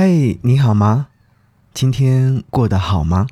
[0.00, 1.08] 嘿，你好吗？
[1.74, 3.26] 今天过得好吗？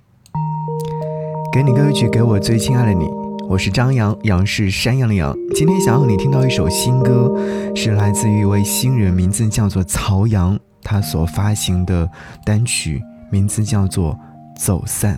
[1.52, 3.06] 给你歌曲，给我最亲爱的你。
[3.48, 5.32] 我是张扬，杨是山羊的羊。
[5.54, 7.32] 今天想要你听到一首新歌，
[7.76, 12.10] 是来自于一位新人，名字叫做曹阳，他所发行的
[12.44, 14.14] 单曲名字叫做
[14.60, 15.16] 《走散》。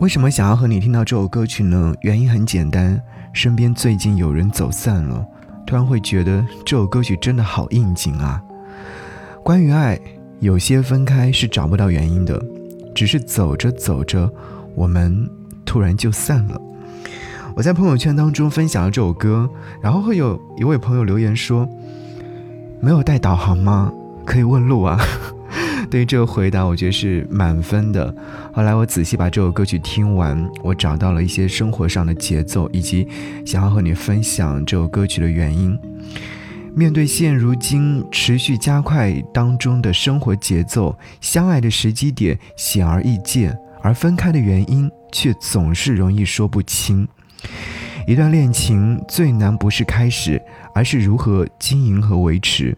[0.00, 1.92] 为什么想要和你听到这首歌曲呢？
[2.00, 2.98] 原因很简单，
[3.34, 5.22] 身边最近有人走散了，
[5.66, 8.42] 突然会觉得这首歌曲真的好应景啊。
[9.44, 10.00] 关于爱。
[10.40, 12.40] 有些分开是找不到原因的，
[12.94, 14.30] 只是走着走着，
[14.74, 15.28] 我们
[15.64, 16.60] 突然就散了。
[17.56, 19.50] 我在朋友圈当中分享了这首歌，
[19.82, 21.68] 然后会有一位朋友留言说
[22.80, 23.92] ：“没有带导航吗？
[24.24, 24.96] 可以问路啊。
[25.90, 28.14] ”对于这个回答，我觉得是满分的。
[28.52, 33.08] 后来我仔细把这首歌曲听完，我找到了一些生活上的节奏，以及
[33.44, 35.76] 想要和你分享这首歌曲的原因。
[36.74, 47.06] 面对现如今持续加快当中的生活节奏，相爱的时机点显而易见，而分开的原因却总是容易说不清。
[48.06, 50.40] 一段恋情最难不是开始，
[50.74, 52.76] 而是如何经营和维持。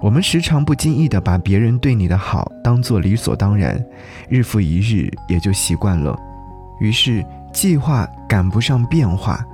[0.00, 3.84] 我们时常不经意地把别人对你的好当作理所当然，
[4.28, 6.18] 日复一日也就习惯了，
[6.80, 9.44] 于是计划赶不上变化，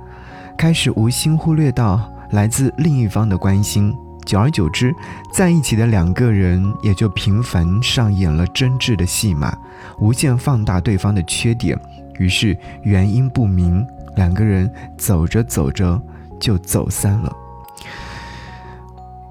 [0.57, 2.09] 开始无心忽略到。
[2.31, 4.93] 来自另一方的关心，久而久之，
[5.33, 9.57] 在一起的两个人也就频繁上演了真挚的戏码，
[9.99, 11.77] 无限放大对方的缺点，
[12.19, 13.85] 于是原因不明，
[14.15, 16.01] 两个人走着走着
[16.39, 17.35] 就走散了。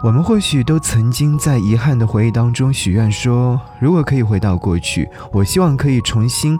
[0.00, 6.56] 我们或许都曾经在遗憾的回忆当中许愿说，如果可以回到过去，我希望可以重新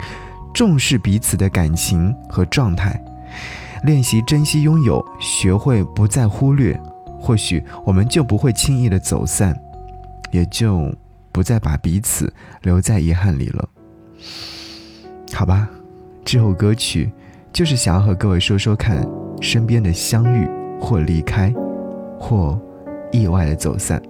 [0.53, 3.01] 重视彼此的感情和状态。
[3.85, 6.79] 练习珍惜拥有，学会不再忽略，
[7.21, 9.59] 或许我们就不会轻易的走散，
[10.31, 10.93] 也就
[11.33, 13.69] 不再把彼此留在遗憾里了。
[15.33, 15.69] 好吧，
[16.25, 17.11] 这首歌曲
[17.53, 19.07] 就是想要和各位说说看，
[19.41, 20.49] 身边的相遇
[20.81, 21.53] 或离开，
[22.19, 22.61] 或
[23.13, 24.03] 意外的走散。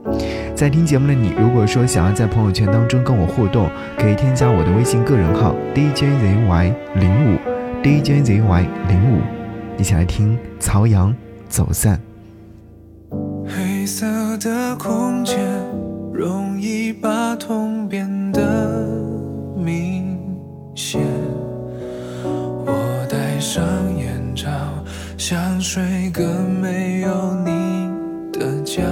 [0.55, 7.39] 在听节目的你，如果说想要在朋友圈当中跟我互动，可以添加我的微信个人号 DJZY 零五
[7.83, 9.38] DJZY 零五。
[9.79, 11.15] 一起来听曹阳
[11.49, 11.99] 走散。
[13.47, 14.05] 黑色
[14.39, 15.39] 的空间
[16.13, 18.85] 容易把痛变得
[19.57, 20.19] 明
[20.75, 21.01] 显。
[22.25, 23.65] 我戴上
[23.97, 24.51] 眼罩
[25.17, 26.27] 想睡个
[26.61, 27.89] 没有你
[28.33, 28.83] 的觉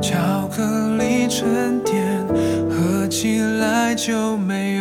[0.00, 2.26] 巧克力沉淀
[2.68, 4.77] 喝起来就没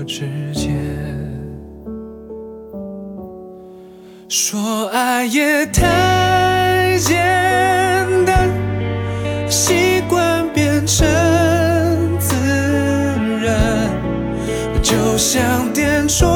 [0.00, 0.24] 我之
[0.54, 0.74] 间，
[4.30, 7.18] 说爱也太简
[8.24, 8.48] 单，
[9.46, 11.06] 习惯变成
[12.18, 12.34] 自
[13.42, 13.90] 然，
[14.80, 16.26] 就像电重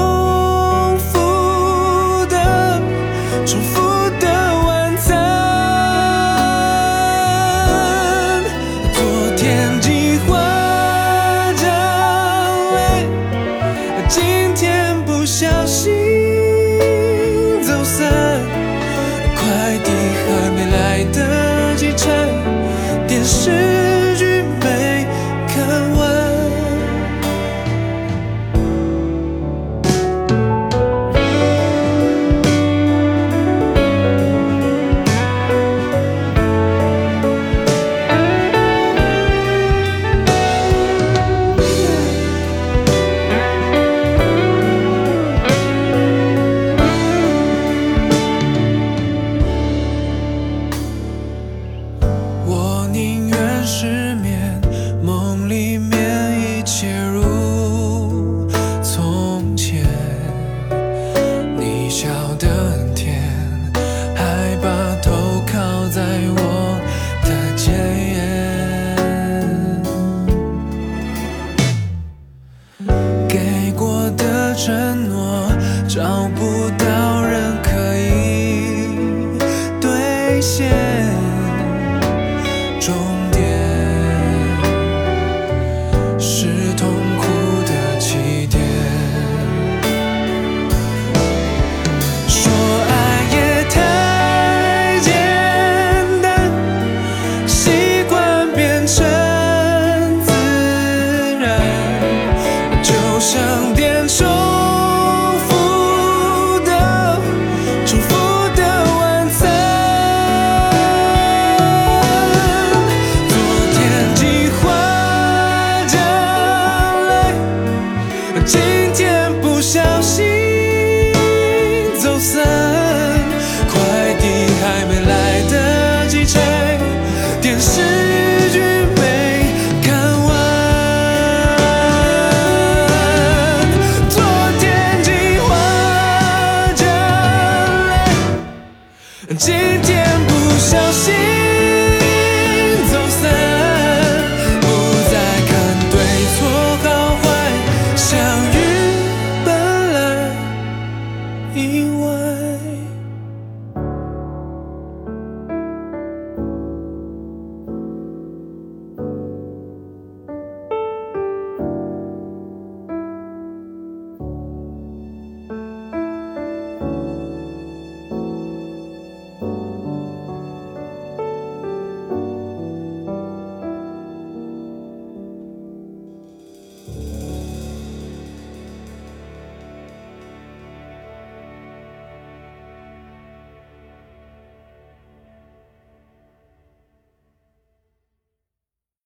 [80.44, 80.68] 线，
[82.78, 83.13] 终。